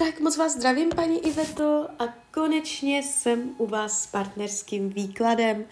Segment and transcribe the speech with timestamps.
[0.00, 5.64] Tak moc vás zdravím, paní Iveto, a konečně jsem u vás s partnerským výkladem.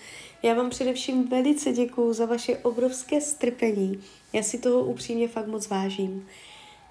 [0.43, 4.05] Já vám především velice děkuju za vaše obrovské strpení.
[4.33, 6.29] Já si toho upřímně fakt moc vážím.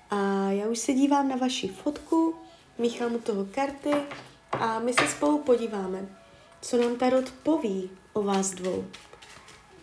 [0.10, 2.36] A já už se dívám na vaši fotku,
[2.78, 3.92] míchám u toho karty
[4.52, 6.10] a my se spolu podíváme,
[6.62, 8.86] co nám Tarot poví o vás dvou.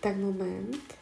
[0.01, 1.02] Tak moment.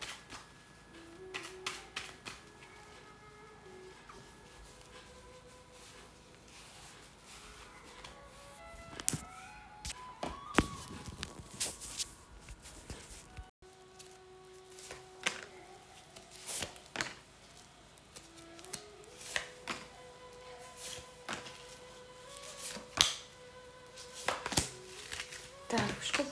[25.70, 26.22] Tak, už to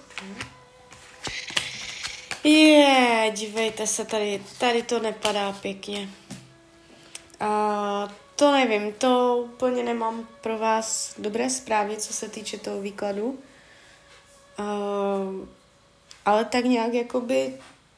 [2.48, 6.08] Je, dívejte se, tady, tady to nepadá pěkně.
[7.40, 13.38] A to nevím, to úplně nemám pro vás dobré zprávy, co se týče toho výkladu.
[14.58, 14.64] A,
[16.24, 17.54] ale tak nějak jakoby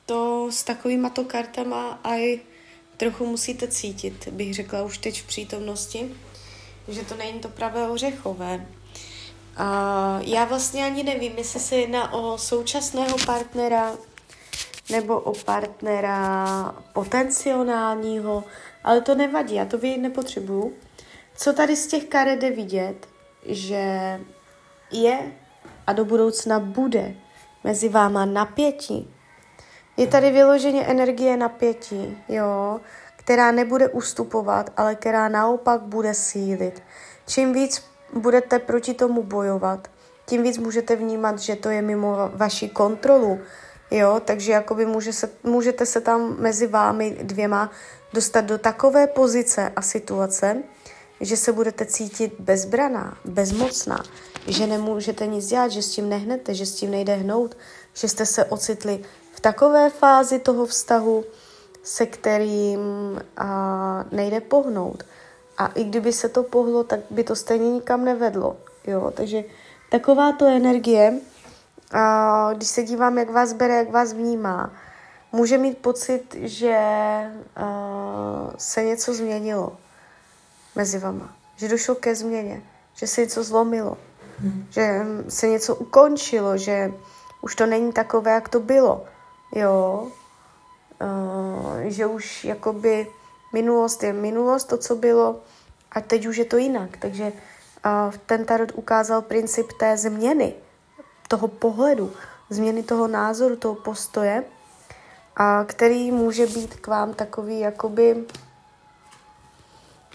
[0.06, 2.38] to s takovýma to kartama aj
[2.96, 6.14] trochu musíte cítit, bych řekla už teď v přítomnosti,
[6.88, 8.66] že to není to pravé ořechové.
[9.62, 13.92] A já vlastně ani nevím, jestli se jedná o současného partnera
[14.90, 18.44] nebo o partnera potenciálního,
[18.84, 20.72] ale to nevadí, já to vědět nepotřebuju.
[21.36, 23.08] Co tady z těch karet jde vidět,
[23.46, 24.20] že
[24.90, 25.32] je
[25.86, 27.14] a do budoucna bude
[27.64, 29.14] mezi váma napětí.
[29.96, 32.80] Je tady vyloženě energie napětí, jo,
[33.16, 36.82] která nebude ustupovat, ale která naopak bude sílit.
[37.26, 39.88] Čím víc budete proti tomu bojovat,
[40.26, 43.40] tím víc můžete vnímat, že to je mimo vaši kontrolu,
[43.90, 47.70] jo, takže jakoby může se, můžete se tam mezi vámi dvěma
[48.12, 50.62] dostat do takové pozice a situace,
[51.20, 54.02] že se budete cítit bezbraná, bezmocná,
[54.46, 57.56] že nemůžete nic dělat, že s tím nehnete, že s tím nejde hnout,
[57.94, 59.00] že jste se ocitli
[59.32, 61.24] v takové fázi toho vztahu,
[61.82, 62.80] se kterým
[63.36, 65.04] a, nejde pohnout.
[65.60, 68.56] A i kdyby se to pohlo, tak by to stejně nikam nevedlo.
[68.86, 69.12] Jo?
[69.16, 69.44] Takže
[69.90, 71.20] taková to energie,
[71.92, 74.72] a když se dívám, jak vás bere, jak vás vnímá,
[75.32, 76.78] může mít pocit, že
[77.56, 79.76] uh, se něco změnilo
[80.76, 82.62] mezi vama, že došlo ke změně,
[82.94, 83.98] že se něco zlomilo,
[84.38, 84.66] hmm.
[84.70, 86.92] že se něco ukončilo, že
[87.42, 89.04] už to není takové, jak to bylo,
[89.54, 90.08] jo,
[91.02, 93.06] uh, že už jakoby
[93.52, 95.40] Minulost je minulost, to, co bylo,
[95.92, 96.96] a teď už je to jinak.
[96.96, 100.54] Takže uh, ten tarot ukázal princip té změny,
[101.28, 102.12] toho pohledu,
[102.50, 104.44] změny toho názoru, toho postoje,
[105.36, 108.24] a který může být k vám takový jakoby,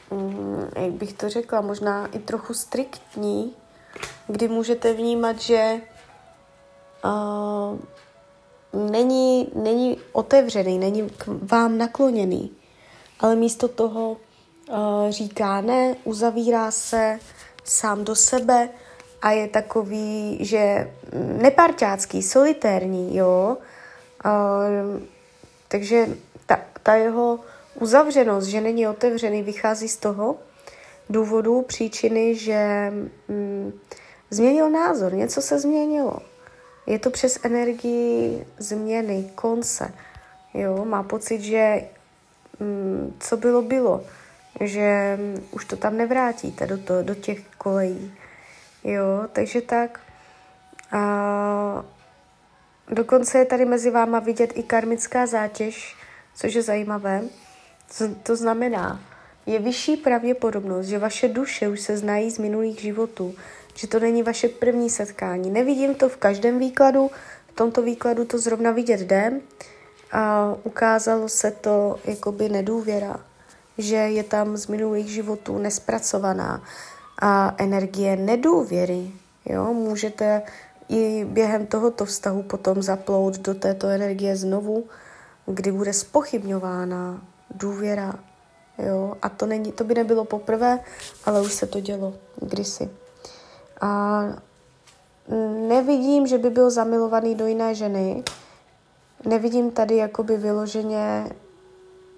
[0.10, 3.56] um, jak bych to řekla, možná i trochu striktní,
[4.28, 5.82] kdy můžete vnímat, že
[7.06, 7.80] uh,
[8.92, 12.52] není, není otevřený, není k vám nakloněný
[13.20, 14.76] ale místo toho uh,
[15.10, 17.20] říká ne, uzavírá se
[17.64, 18.70] sám do sebe
[19.22, 20.92] a je takový, že
[21.42, 23.58] neparťácký, solitérní, jo.
[24.26, 25.02] Uh,
[25.68, 26.08] takže
[26.46, 27.40] ta, ta jeho
[27.80, 30.36] uzavřenost, že není otevřený, vychází z toho
[31.10, 32.92] důvodu, příčiny, že
[33.28, 33.80] mm,
[34.30, 36.18] změnil názor, něco se změnilo.
[36.88, 39.94] Je to přes energii změny, konce.
[40.54, 41.82] Jo, má pocit, že
[43.20, 44.04] co bylo, bylo.
[44.62, 48.14] Že mm, už to tam nevrátíte do, to, do těch kolejí.
[48.84, 50.00] Jo, takže tak.
[50.92, 51.86] A
[52.90, 55.96] dokonce je tady mezi váma vidět i karmická zátěž,
[56.36, 57.22] což je zajímavé.
[57.90, 59.00] Co to znamená,
[59.46, 63.36] je vyšší pravděpodobnost, že vaše duše už se znají z minulých životů,
[63.76, 65.50] že to není vaše první setkání.
[65.50, 67.12] Nevidím to v každém výkladu,
[67.48, 69.42] v tomto výkladu to zrovna vidět jde,
[70.12, 73.20] a ukázalo se to jakoby nedůvěra,
[73.78, 76.64] že je tam z minulých životů nespracovaná
[77.22, 79.12] a energie nedůvěry.
[79.46, 79.74] Jo?
[79.74, 80.42] Můžete
[80.90, 84.84] i během tohoto vztahu potom zaplout do této energie znovu,
[85.46, 87.22] kdy bude spochybňována
[87.52, 88.14] důvěra.
[88.78, 89.18] Jo?
[89.22, 90.80] A to, není, to by nebylo poprvé,
[91.26, 92.90] ale už se to dělo kdysi.
[93.82, 94.24] A
[95.68, 98.24] nevidím, že by byl zamilovaný do jiné ženy,
[99.26, 101.30] nevidím tady jakoby vyloženě,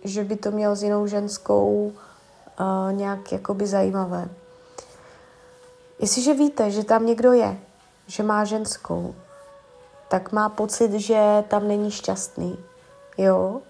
[0.03, 1.93] že by to měl s jinou ženskou
[2.59, 4.29] uh, nějak jakoby zajímavé.
[5.99, 7.57] Jestliže víte, že tam někdo je,
[8.07, 9.15] že má ženskou,
[10.09, 12.57] tak má pocit, že tam není šťastný.
[13.17, 13.61] Jo?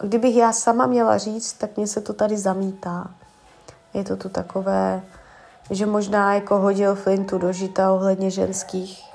[0.00, 3.10] Kdybych já sama měla říct, tak mě se to tady zamítá.
[3.94, 5.02] Je to tu takové
[5.70, 9.13] že možná jako hodil flintu do žita ohledně ženských